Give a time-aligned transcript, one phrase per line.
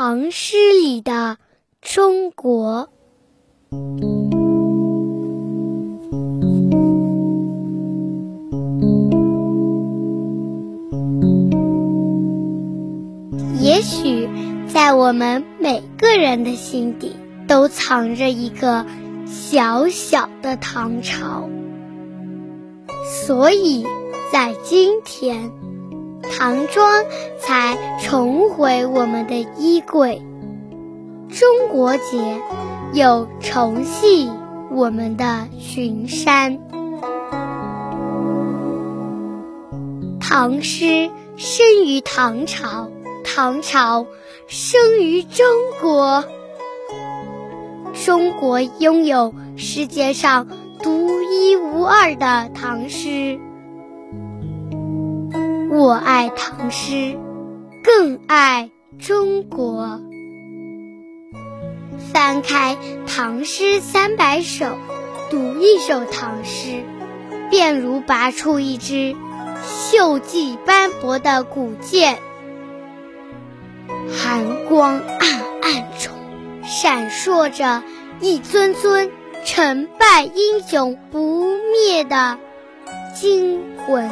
[0.00, 1.38] 唐诗里的
[1.82, 2.88] 中国。
[13.60, 14.28] 也许，
[14.68, 17.16] 在我们每个人的心底，
[17.48, 18.86] 都藏着一个
[19.26, 21.50] 小小的唐朝。
[23.04, 23.84] 所以
[24.32, 25.50] 在今天，
[26.30, 27.04] 唐装
[27.38, 30.22] 才重回我们的衣柜。
[31.28, 32.40] 中国结
[32.92, 34.30] 又重系
[34.70, 36.58] 我们的裙衫。
[40.20, 42.90] 唐诗生于唐朝，
[43.24, 44.06] 唐朝
[44.46, 45.44] 生于中
[45.80, 46.24] 国。
[48.04, 50.46] 中国拥有世界上
[50.82, 53.38] 独一无二的唐诗。
[55.70, 57.18] 我爱唐诗，
[57.84, 60.00] 更爱中国。
[62.10, 62.76] 翻开
[63.06, 64.64] 《唐诗三百首》，
[65.30, 66.82] 读一首唐诗，
[67.50, 69.14] 便如拔出一支
[69.92, 72.16] 锈迹斑驳的古剑，
[74.10, 76.14] 寒光暗暗中，
[76.64, 77.82] 闪烁着
[78.20, 79.10] 一尊尊
[79.44, 82.38] 成败英雄不灭的
[83.14, 84.10] 精魂。